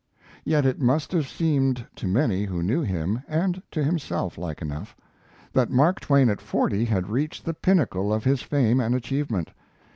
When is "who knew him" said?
2.45-3.21